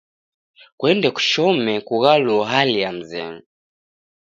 Kuende 0.77 1.09
kushome 1.11 1.73
kughaluo 1.81 2.43
hali 2.43 2.79
ya 2.81 2.91
mzenyu. 2.97 3.41